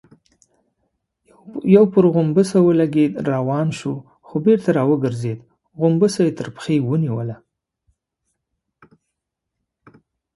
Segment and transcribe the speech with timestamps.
[1.75, 3.93] يو پر غومبسه ولګېد، روان شو،
[4.27, 5.39] خو بېرته راوګرځېد،
[5.79, 7.35] غومبسه يې تر پښې ونيوله.